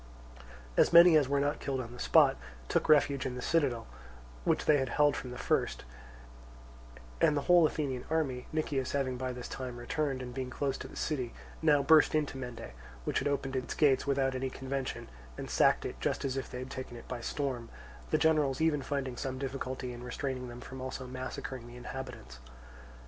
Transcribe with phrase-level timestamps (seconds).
[0.77, 2.35] As many as were not killed on the spot
[2.67, 3.85] took refuge in the citadel,
[4.45, 5.85] which they had held from the first;
[7.21, 10.87] and the whole, Athenian army, Nicias having by this time returned and being close to
[10.87, 12.71] the city, now burst into Mende,
[13.03, 16.57] which had opened its gates without any convention, and sacked it just as if they
[16.57, 17.69] had taken it by storm,
[18.09, 22.39] the generals even finding some difficulty in restraining them from also massacring the inhabitants.